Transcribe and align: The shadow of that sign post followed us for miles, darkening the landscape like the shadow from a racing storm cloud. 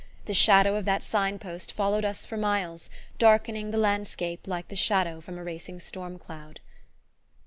The 0.25 0.33
shadow 0.33 0.77
of 0.77 0.85
that 0.85 1.03
sign 1.03 1.37
post 1.37 1.73
followed 1.73 2.03
us 2.05 2.25
for 2.25 2.35
miles, 2.35 2.89
darkening 3.19 3.69
the 3.69 3.77
landscape 3.77 4.47
like 4.47 4.69
the 4.69 4.75
shadow 4.75 5.21
from 5.21 5.37
a 5.37 5.43
racing 5.43 5.79
storm 5.79 6.17
cloud. 6.17 6.59